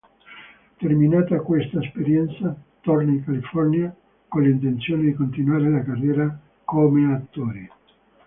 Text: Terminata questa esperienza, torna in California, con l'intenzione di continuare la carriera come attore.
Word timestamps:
Terminata 0.79 1.41
questa 1.41 1.79
esperienza, 1.79 2.59
torna 2.81 3.11
in 3.11 3.23
California, 3.23 3.95
con 4.29 4.41
l'intenzione 4.41 5.03
di 5.03 5.13
continuare 5.13 5.69
la 5.69 5.83
carriera 5.83 6.39
come 6.65 7.13
attore. 7.13 7.69